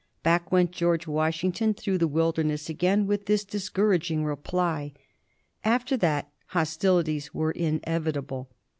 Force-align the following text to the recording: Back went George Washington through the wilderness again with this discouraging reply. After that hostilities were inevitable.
Back 0.23 0.51
went 0.51 0.71
George 0.71 1.05
Washington 1.05 1.75
through 1.75 1.99
the 1.99 2.07
wilderness 2.07 2.69
again 2.69 3.05
with 3.05 3.27
this 3.27 3.45
discouraging 3.45 4.25
reply. 4.25 4.93
After 5.63 5.95
that 5.97 6.31
hostilities 6.47 7.35
were 7.35 7.51
inevitable. 7.51 8.49